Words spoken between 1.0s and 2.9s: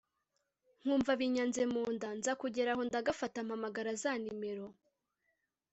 binyanze munda nza kugeraho